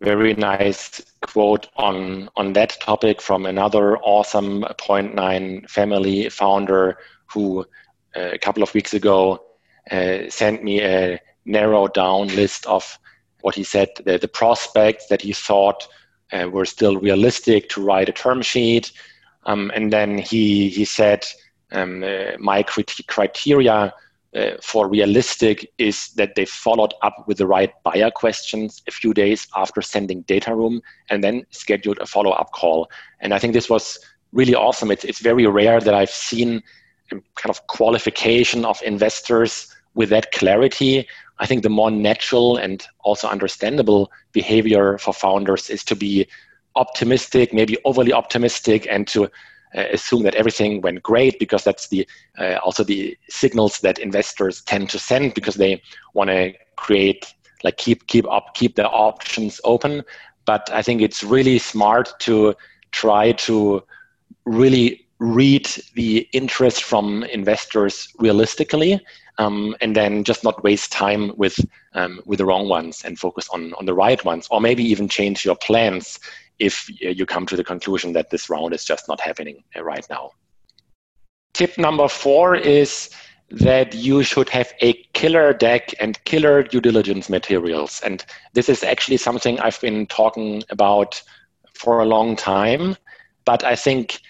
very 0.00 0.34
nice 0.34 1.02
quote 1.22 1.68
on 1.76 2.28
on 2.36 2.52
that 2.52 2.78
topic 2.80 3.20
from 3.20 3.46
another 3.46 3.98
awesome 3.98 4.64
Point 4.78 5.14
Nine 5.14 5.66
family 5.68 6.28
founder 6.28 6.98
who 7.32 7.64
a 8.18 8.38
couple 8.38 8.62
of 8.62 8.72
weeks 8.74 8.94
ago 8.94 9.42
uh, 9.90 10.28
sent 10.28 10.62
me 10.62 10.80
a 10.80 11.20
narrowed 11.44 11.94
down 11.94 12.28
list 12.28 12.66
of 12.66 12.98
what 13.40 13.54
he 13.54 13.64
said 13.64 13.88
the, 14.04 14.18
the 14.18 14.28
prospects 14.28 15.06
that 15.06 15.22
he 15.22 15.32
thought 15.32 15.88
uh, 16.32 16.48
were 16.50 16.66
still 16.66 16.96
realistic 16.98 17.68
to 17.70 17.82
write 17.82 18.08
a 18.08 18.12
term 18.12 18.42
sheet. 18.42 18.92
Um, 19.46 19.70
and 19.74 19.92
then 19.92 20.18
he 20.18 20.68
he 20.68 20.84
said 20.84 21.24
um, 21.72 22.02
uh, 22.02 22.32
my 22.38 22.62
criteria 22.62 23.94
uh, 24.34 24.50
for 24.62 24.88
realistic 24.88 25.72
is 25.78 26.10
that 26.10 26.34
they 26.34 26.44
followed 26.44 26.92
up 27.02 27.24
with 27.26 27.38
the 27.38 27.46
right 27.46 27.72
buyer 27.82 28.10
questions 28.10 28.82
a 28.86 28.90
few 28.90 29.14
days 29.14 29.48
after 29.56 29.80
sending 29.80 30.22
data 30.22 30.54
room 30.54 30.82
and 31.08 31.24
then 31.24 31.46
scheduled 31.50 31.98
a 31.98 32.06
follow 32.06 32.30
up 32.32 32.52
call. 32.52 32.90
And 33.20 33.32
I 33.32 33.38
think 33.38 33.54
this 33.54 33.70
was 33.70 33.98
really 34.32 34.54
awesome. 34.54 34.90
It's, 34.90 35.04
it's 35.04 35.20
very 35.20 35.46
rare 35.46 35.80
that 35.80 35.94
I've 35.94 36.10
seen 36.10 36.62
kind 37.10 37.50
of 37.50 37.66
qualification 37.66 38.64
of 38.64 38.82
investors 38.82 39.74
with 39.94 40.10
that 40.10 40.32
clarity. 40.32 41.06
I 41.38 41.46
think 41.46 41.62
the 41.62 41.70
more 41.70 41.90
natural 41.90 42.56
and 42.56 42.86
also 43.00 43.28
understandable 43.28 44.10
behavior 44.32 44.98
for 44.98 45.12
founders 45.12 45.70
is 45.70 45.84
to 45.84 45.96
be 45.96 46.26
optimistic, 46.76 47.52
maybe 47.52 47.76
overly 47.84 48.12
optimistic, 48.12 48.86
and 48.90 49.06
to 49.08 49.24
uh, 49.24 49.84
assume 49.92 50.22
that 50.22 50.34
everything 50.34 50.80
went 50.80 51.02
great 51.02 51.38
because 51.38 51.64
that's 51.64 51.88
the 51.88 52.06
uh, 52.38 52.56
also 52.64 52.82
the 52.84 53.16
signals 53.28 53.80
that 53.80 53.98
investors 53.98 54.62
tend 54.62 54.88
to 54.90 54.98
send 54.98 55.34
because 55.34 55.56
they 55.56 55.82
want 56.14 56.30
to 56.30 56.52
create 56.76 57.34
like 57.64 57.76
keep 57.76 58.06
keep 58.06 58.26
up 58.30 58.54
keep 58.54 58.76
their 58.76 58.92
options 58.94 59.60
open. 59.64 60.02
But 60.46 60.70
I 60.72 60.82
think 60.82 61.02
it's 61.02 61.22
really 61.22 61.58
smart 61.58 62.18
to 62.20 62.54
try 62.92 63.32
to 63.32 63.82
really 64.46 65.07
read 65.18 65.66
the 65.94 66.28
interest 66.32 66.84
from 66.84 67.24
investors 67.24 68.08
realistically 68.18 69.00
um, 69.38 69.74
and 69.80 69.94
then 69.96 70.24
just 70.24 70.44
not 70.44 70.62
waste 70.62 70.92
time 70.92 71.32
with 71.36 71.58
um, 71.94 72.20
with 72.24 72.38
the 72.38 72.44
wrong 72.44 72.68
ones 72.68 73.02
and 73.04 73.18
focus 73.18 73.48
on 73.52 73.74
on 73.74 73.86
the 73.86 73.94
right 73.94 74.24
ones 74.24 74.46
or 74.50 74.60
maybe 74.60 74.82
even 74.82 75.08
change 75.08 75.44
your 75.44 75.56
plans 75.56 76.18
if 76.58 76.88
you 77.00 77.24
come 77.24 77.46
to 77.46 77.56
the 77.56 77.64
conclusion 77.64 78.12
that 78.12 78.30
this 78.30 78.50
round 78.50 78.74
is 78.74 78.84
just 78.84 79.06
not 79.08 79.20
happening 79.20 79.62
uh, 79.76 79.84
right 79.84 80.06
now. 80.10 80.30
Tip 81.54 81.78
number 81.78 82.08
four 82.08 82.56
is 82.56 83.10
that 83.50 83.94
you 83.94 84.22
should 84.22 84.48
have 84.48 84.72
a 84.82 84.92
killer 85.14 85.52
deck 85.52 85.94
and 86.00 86.22
killer 86.24 86.62
due 86.62 86.80
diligence 86.80 87.30
materials. 87.30 88.00
And 88.04 88.24
this 88.52 88.68
is 88.68 88.82
actually 88.82 89.16
something 89.16 89.58
i've 89.60 89.80
been 89.80 90.06
talking 90.06 90.62
about 90.70 91.22
for 91.74 92.00
a 92.00 92.04
long 92.04 92.34
time 92.34 92.96
but 93.44 93.62
i 93.62 93.76
think 93.76 94.20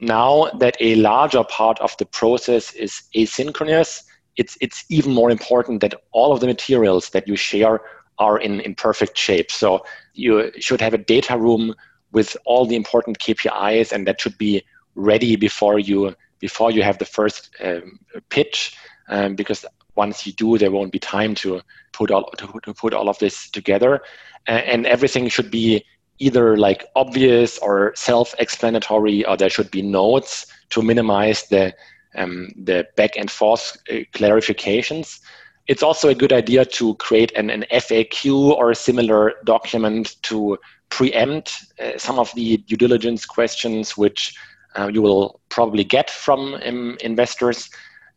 now 0.00 0.50
that 0.58 0.76
a 0.80 0.94
larger 0.96 1.44
part 1.44 1.78
of 1.80 1.96
the 1.98 2.06
process 2.06 2.72
is 2.74 3.02
asynchronous, 3.14 4.02
it's, 4.36 4.56
it's 4.60 4.84
even 4.88 5.12
more 5.12 5.30
important 5.30 5.80
that 5.80 5.94
all 6.12 6.32
of 6.32 6.40
the 6.40 6.46
materials 6.46 7.10
that 7.10 7.28
you 7.28 7.36
share 7.36 7.80
are 8.18 8.38
in, 8.38 8.60
in 8.60 8.74
perfect 8.74 9.16
shape. 9.16 9.50
So 9.50 9.84
you 10.14 10.52
should 10.58 10.80
have 10.80 10.94
a 10.94 10.98
data 10.98 11.36
room 11.36 11.74
with 12.12 12.36
all 12.44 12.66
the 12.66 12.76
important 12.76 13.18
KPIs, 13.18 13.92
and 13.92 14.06
that 14.06 14.20
should 14.20 14.38
be 14.38 14.62
ready 14.94 15.36
before 15.36 15.78
you 15.78 16.14
before 16.40 16.70
you 16.70 16.82
have 16.82 16.96
the 16.96 17.04
first 17.04 17.50
um, 17.62 18.00
pitch, 18.30 18.74
um, 19.10 19.34
because 19.34 19.66
once 19.94 20.26
you 20.26 20.32
do, 20.32 20.56
there 20.56 20.70
won't 20.70 20.90
be 20.90 20.98
time 20.98 21.34
to 21.34 21.60
put 21.92 22.10
all 22.10 22.30
to, 22.38 22.46
to 22.62 22.72
put 22.72 22.94
all 22.94 23.08
of 23.08 23.18
this 23.18 23.50
together, 23.50 24.00
uh, 24.48 24.52
and 24.52 24.86
everything 24.86 25.28
should 25.28 25.50
be 25.50 25.84
either 26.20 26.56
like 26.56 26.86
obvious 26.94 27.58
or 27.58 27.92
self-explanatory, 27.96 29.24
or 29.26 29.36
there 29.36 29.50
should 29.50 29.70
be 29.70 29.82
notes 29.82 30.46
to 30.70 30.82
minimize 30.82 31.48
the 31.48 31.74
um, 32.14 32.48
the 32.56 32.86
back 32.96 33.16
and 33.16 33.30
forth 33.30 33.76
uh, 33.88 33.94
clarifications. 34.14 35.20
It's 35.68 35.82
also 35.82 36.08
a 36.08 36.14
good 36.14 36.32
idea 36.32 36.64
to 36.64 36.94
create 36.96 37.30
an, 37.36 37.50
an 37.50 37.64
FAQ 37.70 38.50
or 38.50 38.70
a 38.70 38.74
similar 38.74 39.34
document 39.44 40.16
to 40.22 40.58
preempt 40.88 41.52
uh, 41.78 41.96
some 41.96 42.18
of 42.18 42.34
the 42.34 42.56
due 42.56 42.76
diligence 42.76 43.24
questions 43.24 43.96
which 43.96 44.34
uh, 44.76 44.88
you 44.92 45.02
will 45.02 45.40
probably 45.48 45.84
get 45.84 46.10
from 46.10 46.54
um, 46.66 46.98
investors. 47.00 47.70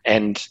And 0.05 0.43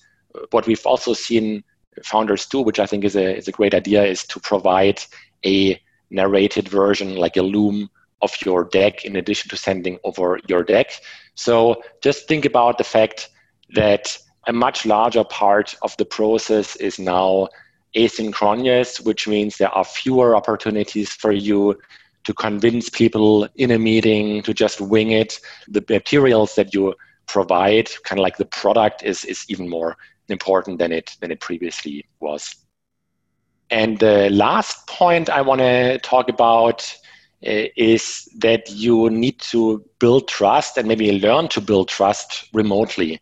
what 0.51 0.67
we've 0.67 0.87
also 0.87 1.13
seen 1.13 1.65
founders 2.05 2.47
do, 2.47 2.61
which 2.61 2.79
I 2.79 2.87
think 2.87 3.05
is 3.05 3.17
a, 3.17 3.37
is 3.37 3.49
a 3.49 3.53
great 3.53 3.75
idea, 3.75 4.05
is 4.05 4.25
to 4.29 4.41
provide 4.41 5.03
a 5.45 5.81
narrated 6.13 6.69
version, 6.69 7.17
like 7.17 7.37
a 7.37 7.43
loom 7.43 7.91
of 8.21 8.35
your 8.45 8.65
deck, 8.65 9.05
in 9.05 9.17
addition 9.17 9.49
to 9.51 9.57
sending 9.57 9.99
over 10.05 10.39
your 10.49 10.63
deck. 10.63 10.93
So 11.35 11.83
just 12.03 12.29
think 12.29 12.45
about 12.45 12.79
the 12.79 12.85
fact 12.85 13.31
that 13.75 14.17
a 14.47 14.53
much 14.53 14.87
larger 14.87 15.25
part 15.25 15.75
of 15.83 15.97
the 15.97 16.05
process 16.05 16.77
is 16.77 16.99
now 16.99 17.49
asynchronous, 17.97 19.05
which 19.05 19.27
means 19.27 19.57
there 19.57 19.71
are 19.71 19.85
fewer 19.85 20.37
opportunities 20.37 21.11
for 21.11 21.33
you 21.33 21.79
to 22.25 22.35
convince 22.35 22.89
people 22.89 23.49
in 23.57 23.71
a 23.73 23.79
meeting 23.79 24.43
to 24.43 24.55
just 24.55 24.81
wing 24.81 25.11
it. 25.11 25.41
The 25.69 25.85
materials 25.89 26.55
that 26.55 26.73
you 26.73 26.95
provide, 27.27 27.91
kind 28.05 28.19
of 28.19 28.23
like 28.23 28.37
the 28.37 28.47
product, 28.47 29.03
is, 29.03 29.25
is 29.25 29.45
even 29.49 29.69
more 29.69 29.97
important 30.29 30.79
than 30.79 30.93
it 30.93 31.17
than 31.21 31.31
it 31.31 31.41
previously 31.41 32.07
was. 32.21 32.62
And 33.73 33.99
the 33.99 34.29
last 34.29 34.87
point 34.87 35.31
I 35.31 35.41
want 35.41 35.61
to 35.61 35.99
talk 36.01 36.29
about 36.29 36.95
uh, 37.45 37.73
is 37.75 38.29
that 38.37 38.71
you 38.71 39.09
need 39.09 39.41
to 39.41 39.83
build 39.99 40.29
trust 40.29 40.77
and 40.77 40.87
maybe 40.87 41.19
learn 41.19 41.49
to 41.49 41.61
build 41.63 41.89
trust 41.89 42.51
remotely. 42.53 43.19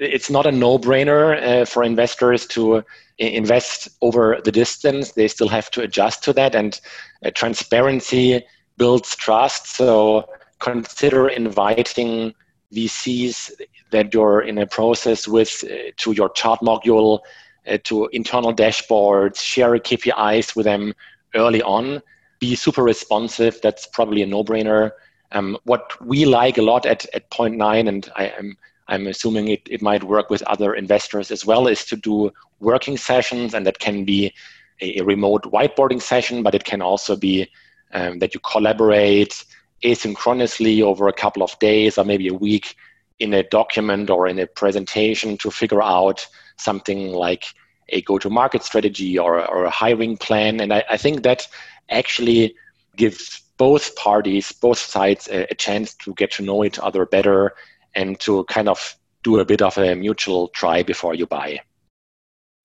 It's 0.00 0.28
not 0.28 0.46
a 0.46 0.52
no 0.52 0.78
brainer 0.80 1.40
uh, 1.40 1.64
for 1.64 1.84
investors 1.84 2.44
to 2.48 2.82
invest 3.18 3.88
over 4.02 4.40
the 4.44 4.50
distance. 4.50 5.12
They 5.12 5.28
still 5.28 5.48
have 5.48 5.70
to 5.70 5.82
adjust 5.82 6.24
to 6.24 6.32
that, 6.32 6.56
and 6.56 6.78
uh, 7.24 7.30
transparency 7.32 8.44
builds 8.76 9.14
trust. 9.14 9.68
So 9.76 10.28
consider 10.58 11.28
inviting 11.28 12.34
VCs 12.74 13.52
that 13.92 14.12
you're 14.12 14.40
in 14.40 14.58
a 14.58 14.66
process 14.66 15.28
with 15.28 15.62
uh, 15.62 15.92
to 15.98 16.12
your 16.12 16.30
ChartMogul 16.30 17.20
uh, 17.68 17.78
to 17.84 18.08
internal 18.12 18.54
dashboards, 18.54 19.36
share 19.36 19.72
KPIs 19.72 20.56
with 20.56 20.64
them 20.64 20.94
early 21.34 21.62
on, 21.62 22.02
be 22.40 22.54
super 22.54 22.82
responsive. 22.82 23.60
That's 23.62 23.86
probably 23.86 24.22
a 24.22 24.26
no-brainer. 24.26 24.92
Um, 25.32 25.58
what 25.64 26.00
we 26.04 26.24
like 26.24 26.58
a 26.58 26.62
lot 26.62 26.86
at, 26.86 27.06
at 27.14 27.30
Point 27.30 27.56
Nine, 27.56 27.88
and 27.88 28.10
I 28.16 28.26
am 28.38 28.56
I'm 28.86 29.06
assuming 29.06 29.48
it, 29.48 29.62
it 29.70 29.80
might 29.80 30.04
work 30.04 30.28
with 30.28 30.42
other 30.42 30.74
investors 30.74 31.30
as 31.30 31.46
well, 31.46 31.66
is 31.68 31.86
to 31.86 31.96
do 31.96 32.30
working 32.60 32.98
sessions, 32.98 33.54
and 33.54 33.66
that 33.66 33.78
can 33.78 34.04
be 34.04 34.32
a, 34.80 34.98
a 34.98 35.04
remote 35.04 35.44
whiteboarding 35.44 36.02
session, 36.02 36.42
but 36.42 36.54
it 36.54 36.64
can 36.64 36.82
also 36.82 37.16
be 37.16 37.48
um, 37.92 38.18
that 38.18 38.34
you 38.34 38.40
collaborate 38.40 39.44
asynchronously 39.82 40.82
over 40.82 41.08
a 41.08 41.12
couple 41.12 41.42
of 41.42 41.58
days 41.58 41.98
or 41.98 42.04
maybe 42.04 42.28
a 42.28 42.34
week 42.34 42.74
in 43.18 43.32
a 43.32 43.42
document 43.42 44.10
or 44.10 44.26
in 44.26 44.38
a 44.38 44.46
presentation 44.46 45.36
to 45.38 45.50
figure 45.50 45.82
out 45.82 46.26
something 46.56 47.12
like 47.12 47.46
a 47.90 48.02
go-to-market 48.02 48.62
strategy 48.62 49.18
or, 49.18 49.46
or 49.46 49.64
a 49.64 49.70
hiring 49.70 50.16
plan. 50.16 50.60
And 50.60 50.72
I, 50.72 50.84
I, 50.90 50.96
think 50.96 51.22
that 51.22 51.46
actually 51.90 52.54
gives 52.96 53.42
both 53.56 53.94
parties, 53.96 54.52
both 54.52 54.78
sides, 54.78 55.28
a, 55.28 55.46
a 55.50 55.54
chance 55.54 55.94
to 55.96 56.14
get 56.14 56.32
to 56.32 56.42
know 56.42 56.64
each 56.64 56.78
other 56.78 57.06
better 57.06 57.54
and 57.94 58.18
to 58.20 58.44
kind 58.44 58.68
of 58.68 58.96
do 59.22 59.38
a 59.38 59.44
bit 59.44 59.62
of 59.62 59.78
a 59.78 59.94
mutual 59.94 60.48
try 60.48 60.82
before 60.82 61.14
you 61.14 61.26
buy. 61.26 61.60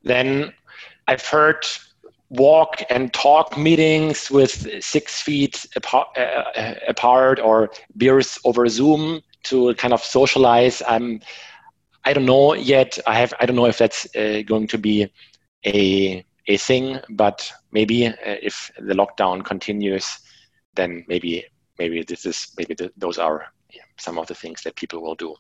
Then 0.04 0.54
I've 1.08 1.26
heard 1.26 1.66
walk 2.30 2.84
and 2.90 3.14
talk 3.14 3.58
meetings 3.58 4.30
with 4.30 4.84
six 4.84 5.22
feet 5.22 5.66
apart, 5.76 6.08
uh, 6.18 6.76
apart 6.88 7.40
or 7.40 7.72
beers 7.98 8.38
over 8.46 8.68
Zoom 8.68 9.22
to 9.44 9.74
kind 9.76 9.94
of 9.94 10.04
socialize. 10.04 10.82
I'm, 10.88 11.22
I 12.06 12.14
don't 12.14 12.26
know 12.26 12.54
yet. 12.54 12.98
I 13.06 13.16
have. 13.20 13.34
I 13.40 13.46
don't 13.46 13.56
know 13.56 13.66
if 13.66 13.78
that's 13.78 14.08
uh, 14.16 14.42
going 14.46 14.68
to 14.68 14.78
be 14.78 15.12
a 15.66 16.26
a 16.48 16.58
thing, 16.58 17.00
but 17.10 17.52
maybe 17.72 18.08
uh, 18.08 18.14
if 18.24 18.72
the 18.80 18.94
lockdown 18.94 19.44
continues, 19.46 20.20
then 20.76 21.06
maybe 21.08 21.46
maybe 21.78 22.04
this 22.04 22.26
is 22.26 22.54
maybe 22.58 22.74
the, 22.74 22.92
those 22.98 23.18
are 23.18 23.46
some 23.98 24.18
of 24.18 24.28
the 24.28 24.36
things 24.36 24.62
that 24.64 24.76
people 24.76 25.02
will 25.02 25.16
do. 25.16 25.36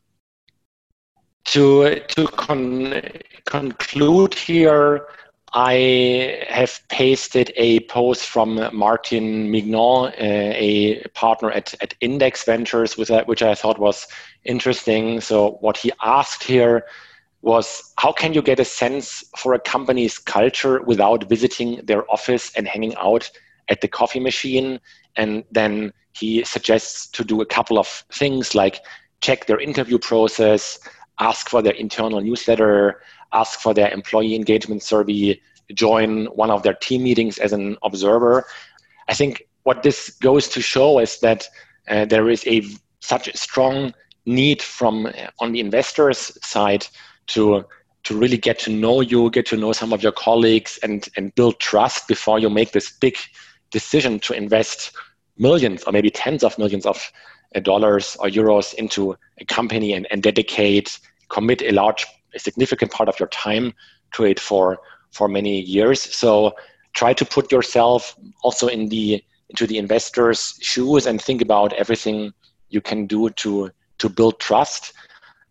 To 1.46 2.00
to 2.00 2.27
con- 2.27 3.01
conclude 3.46 4.34
here, 4.34 5.08
I 5.53 6.46
have 6.48 6.79
pasted 6.89 7.51
a 7.56 7.79
post 7.82 8.27
from 8.27 8.70
Martin 8.74 9.50
Mignot, 9.50 10.13
uh, 10.13 10.13
a 10.20 11.03
partner 11.15 11.50
at, 11.51 11.74
at 11.82 11.96
Index 12.01 12.44
Ventures, 12.44 12.96
that, 12.96 13.27
which 13.27 13.41
I 13.41 13.56
thought 13.56 13.79
was 13.79 14.08
interesting. 14.46 15.22
So, 15.22 15.58
what 15.62 15.77
he 15.77 15.91
asked 16.03 16.44
here 16.44 16.86
was 17.41 17.94
how 17.98 18.12
can 18.12 18.34
you 18.34 18.41
get 18.41 18.60
a 18.60 18.65
sense 18.65 19.24
for 19.38 19.53
a 19.53 19.60
company's 19.60 20.18
culture 20.18 20.82
without 20.84 21.29
visiting 21.29 21.82
their 21.86 22.10
office 22.12 22.51
and 22.56 22.68
hanging 22.68 22.96
out 22.96 23.32
at 23.70 23.82
the 23.82 23.88
coffee 23.88 24.20
machine? 24.20 24.79
And 25.15 25.44
then 25.51 25.94
he 26.13 26.44
suggests 26.44 27.08
to 27.08 27.24
do 27.24 27.41
a 27.41 27.46
couple 27.46 27.79
of 27.79 27.88
things 28.12 28.53
like 28.53 28.82
check 29.22 29.48
their 29.48 29.60
interview 29.60 29.98
process, 29.98 30.79
ask 31.20 31.50
for 31.50 31.62
their 31.62 31.74
internal 31.74 32.22
newsletter, 32.22 33.01
ask 33.33 33.59
for 33.59 33.74
their 33.74 33.91
employee 33.91 34.36
engagement 34.36 34.83
survey, 34.83 35.39
join 35.74 36.25
one 36.27 36.51
of 36.51 36.63
their 36.63 36.74
team 36.74 37.03
meetings 37.03 37.38
as 37.38 37.53
an 37.53 37.77
observer. 37.83 38.45
I 39.07 39.13
think 39.13 39.48
what 39.63 39.83
this 39.83 40.09
goes 40.09 40.48
to 40.50 40.62
show 40.62 41.00
is 41.00 41.19
that 41.19 41.48
uh, 41.88 42.05
there 42.05 42.29
is 42.29 42.45
a 42.48 42.63
such 43.01 43.27
a 43.27 43.38
strong 43.38 43.93
need 44.25 44.62
from 44.62 45.05
uh, 45.07 45.12
on 45.39 45.51
the 45.51 45.59
investors 45.59 46.38
side 46.43 46.88
to 47.27 47.65
to 48.03 48.17
really 48.17 48.38
get 48.38 48.57
to 48.59 48.71
know 48.71 49.01
you, 49.01 49.29
get 49.29 49.45
to 49.48 49.57
know 49.57 49.74
some 49.74 49.93
of 49.93 50.01
your 50.01 50.12
colleagues, 50.12 50.79
and 50.83 51.09
and 51.17 51.36
build 51.36 51.59
trust 51.59 52.07
before 52.07 52.39
you 52.39 52.50
make 52.50 52.71
this 52.71 52.91
big 52.91 53.17
decision 53.71 54.19
to 54.19 54.33
invest 54.33 54.91
millions 55.38 55.83
or 55.83 55.91
maybe 55.91 56.09
tens 56.09 56.43
of 56.43 56.57
millions 56.57 56.86
of 56.86 57.12
uh, 57.55 57.59
dollars 57.59 58.17
or 58.19 58.27
euros 58.27 58.74
into 58.75 59.15
a 59.39 59.45
company 59.45 59.93
and, 59.93 60.05
and 60.12 60.21
dedicate, 60.21 61.00
commit 61.29 61.62
a 61.62 61.71
large, 61.71 62.05
a 62.36 62.39
significant 62.39 62.91
part 62.91 63.09
of 63.09 63.19
your 63.19 63.29
time 63.29 63.74
to 64.13 64.24
it 64.24 64.39
for 64.39 64.79
for 65.12 65.27
many 65.27 65.62
years. 65.62 66.01
So 66.01 66.53
try 66.93 67.13
to 67.13 67.25
put 67.25 67.51
yourself 67.51 68.15
also 68.43 68.67
in 68.67 68.89
the 68.89 69.24
into 69.50 69.65
the 69.65 69.77
investor's 69.77 70.59
shoes 70.62 71.07
and 71.07 71.21
think 71.21 71.41
about 71.41 71.74
everything 71.74 72.33
you 72.69 72.81
can 72.81 73.07
do 73.07 73.29
to 73.31 73.71
to 73.98 74.09
build 74.09 74.39
trust 74.39 74.93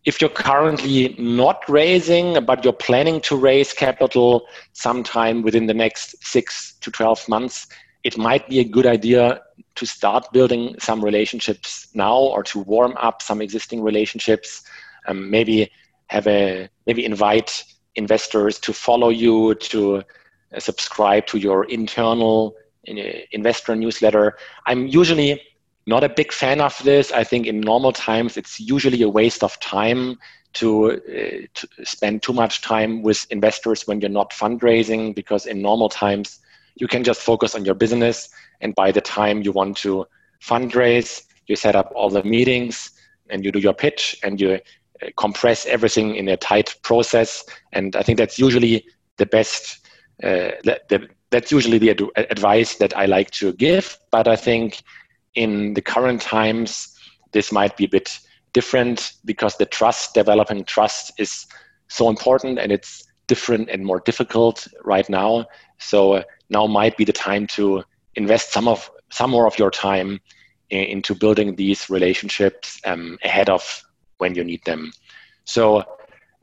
if 0.05 0.21
you're 0.21 0.29
currently 0.29 1.15
not 1.19 1.67
raising, 1.67 2.43
but 2.45 2.63
you're 2.63 2.73
planning 2.73 3.19
to 3.21 3.35
raise 3.35 3.73
capital 3.73 4.47
sometime 4.73 5.41
within 5.41 5.65
the 5.65 5.73
next 5.73 6.15
six 6.23 6.73
to 6.81 6.89
12 6.89 7.27
months, 7.27 7.67
it 8.03 8.17
might 8.17 8.47
be 8.47 8.59
a 8.59 8.63
good 8.63 8.85
idea 8.85 9.41
to 9.75 9.85
start 9.85 10.31
building 10.31 10.75
some 10.79 11.03
relationships 11.03 11.89
now 11.93 12.17
or 12.17 12.43
to 12.43 12.59
warm 12.59 12.95
up 12.97 13.21
some 13.21 13.41
existing 13.41 13.81
relationships. 13.81 14.63
Um, 15.07 15.29
maybe 15.29 15.69
have 16.09 16.27
a 16.27 16.69
maybe 16.85 17.05
invite 17.05 17.63
investors 17.95 18.59
to 18.59 18.73
follow 18.73 19.09
you 19.09 19.55
to 19.55 19.97
uh, 19.97 20.59
subscribe 20.59 21.25
to 21.27 21.37
your 21.37 21.65
internal 21.65 22.55
uh, 22.87 22.93
investor 23.31 23.75
newsletter. 23.75 24.37
I'm 24.65 24.87
usually 24.87 25.41
not 25.85 26.03
a 26.03 26.09
big 26.09 26.31
fan 26.31 26.61
of 26.61 26.77
this. 26.83 27.11
I 27.11 27.23
think 27.23 27.47
in 27.47 27.61
normal 27.61 27.91
times 27.91 28.37
it's 28.37 28.59
usually 28.59 29.01
a 29.01 29.09
waste 29.09 29.43
of 29.43 29.59
time 29.59 30.17
to, 30.53 30.91
uh, 30.91 31.47
to, 31.53 31.67
spend 31.85 32.23
too 32.23 32.33
much 32.33 32.61
time 32.61 33.01
with 33.03 33.25
investors 33.29 33.87
when 33.87 34.01
you're 34.01 34.09
not 34.09 34.31
fundraising 34.31 35.13
because 35.13 35.45
in 35.45 35.61
normal 35.61 35.89
times 35.89 36.39
you 36.75 36.87
can 36.87 37.03
just 37.03 37.21
focus 37.21 37.55
on 37.55 37.65
your 37.65 37.75
business 37.75 38.29
and 38.61 38.73
by 38.75 38.91
the 38.91 39.01
time 39.01 39.41
you 39.41 39.51
want 39.51 39.77
to 39.77 40.05
fundraise 40.41 41.23
you 41.47 41.55
set 41.55 41.75
up 41.75 41.91
all 41.95 42.09
the 42.09 42.23
meetings 42.23 42.91
and 43.29 43.45
you 43.45 43.51
do 43.51 43.59
your 43.59 43.73
pitch 43.73 44.17
and 44.23 44.39
you 44.41 44.59
compress 45.17 45.65
everything 45.65 46.15
in 46.15 46.27
a 46.27 46.37
tight 46.37 46.75
process 46.81 47.43
and 47.73 47.95
i 47.95 48.03
think 48.03 48.17
that's 48.17 48.37
usually 48.39 48.83
the 49.17 49.25
best 49.25 49.87
uh, 50.23 50.51
the, 50.63 51.07
that's 51.31 51.51
usually 51.51 51.77
the 51.77 51.91
ad- 51.91 52.01
advice 52.29 52.75
that 52.75 52.95
i 52.97 53.05
like 53.05 53.31
to 53.31 53.53
give 53.53 53.97
but 54.11 54.27
i 54.27 54.35
think 54.35 54.81
in 55.35 55.73
the 55.73 55.81
current 55.81 56.21
times, 56.21 56.95
this 57.31 57.51
might 57.51 57.77
be 57.77 57.85
a 57.85 57.89
bit 57.89 58.19
different 58.53 59.13
because 59.25 59.55
the 59.57 59.65
trust, 59.65 60.13
developing 60.13 60.63
trust, 60.65 61.13
is 61.17 61.45
so 61.87 62.09
important 62.09 62.59
and 62.59 62.71
it's 62.71 63.05
different 63.27 63.69
and 63.69 63.85
more 63.85 63.99
difficult 64.01 64.67
right 64.83 65.07
now. 65.09 65.45
So 65.77 66.13
uh, 66.13 66.23
now 66.49 66.65
might 66.67 66.97
be 66.97 67.05
the 67.05 67.13
time 67.13 67.47
to 67.47 67.83
invest 68.15 68.51
some 68.51 68.67
of 68.67 68.89
some 69.11 69.31
more 69.31 69.47
of 69.47 69.57
your 69.57 69.71
time 69.71 70.19
in, 70.69 70.83
into 70.83 71.15
building 71.15 71.55
these 71.55 71.89
relationships 71.89 72.79
um, 72.85 73.17
ahead 73.23 73.49
of 73.49 73.83
when 74.19 74.35
you 74.35 74.43
need 74.43 74.63
them. 74.65 74.91
So 75.45 75.83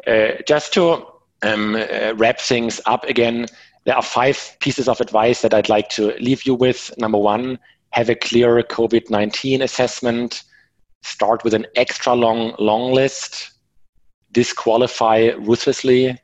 uh, 0.07 0.33
just 0.47 0.75
to 0.75 1.07
um, 1.43 1.77
uh, 1.77 2.15
wrap 2.17 2.41
things 2.41 2.81
up 2.87 3.05
again, 3.05 3.47
there 3.85 3.95
are 3.95 4.03
five 4.03 4.57
pieces 4.61 4.89
of 4.89 5.01
advice 5.01 5.43
that 5.43 5.55
I'd 5.55 5.69
like 5.69 5.89
to 5.91 6.13
leave 6.19 6.45
you 6.45 6.55
with. 6.55 6.93
Number 6.99 7.19
one, 7.19 7.59
have 7.91 8.11
a 8.11 8.15
clear 8.15 8.63
COVID 8.63 9.11
19 9.11 9.63
assessment, 9.63 10.43
start 11.03 11.45
with 11.45 11.55
an 11.55 11.67
extra 11.77 12.15
long, 12.15 12.55
long 12.59 12.93
list, 12.93 13.53
disqualify 14.33 15.31
ruthlessly, 15.39 16.19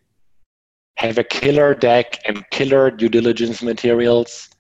have 0.97 1.19
a 1.19 1.25
killer 1.25 1.75
deck 1.75 2.19
and 2.27 2.45
killer 2.51 2.91
due 2.91 3.09
diligence 3.09 3.62
materials, 3.62 4.51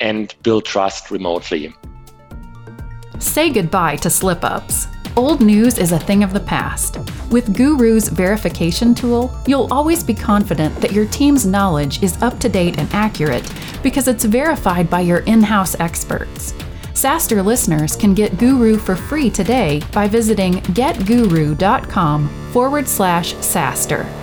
and 0.00 0.34
build 0.42 0.64
trust 0.64 1.10
remotely. 1.10 1.72
Say 3.18 3.50
goodbye 3.50 3.96
to 3.96 4.10
slip 4.10 4.42
ups. 4.42 4.88
Old 5.14 5.42
news 5.42 5.76
is 5.76 5.92
a 5.92 5.98
thing 5.98 6.24
of 6.24 6.32
the 6.32 6.40
past. 6.40 6.96
With 7.30 7.54
Guru's 7.54 8.08
verification 8.08 8.94
tool, 8.94 9.30
you'll 9.46 9.70
always 9.70 10.02
be 10.02 10.14
confident 10.14 10.74
that 10.80 10.92
your 10.92 11.04
team's 11.06 11.44
knowledge 11.44 12.02
is 12.02 12.20
up 12.22 12.38
to 12.38 12.48
date 12.48 12.78
and 12.78 12.88
accurate 12.94 13.46
because 13.82 14.08
it's 14.08 14.24
verified 14.24 14.88
by 14.88 15.00
your 15.00 15.18
in 15.20 15.42
house 15.42 15.78
experts. 15.80 16.52
SaaStr 16.94 17.44
listeners 17.44 17.94
can 17.94 18.14
get 18.14 18.38
Guru 18.38 18.78
for 18.78 18.96
free 18.96 19.28
today 19.28 19.82
by 19.92 20.08
visiting 20.08 20.54
getguru.com 20.72 22.28
forward 22.52 22.88
slash 22.88 23.34
SaaStr. 23.34 24.21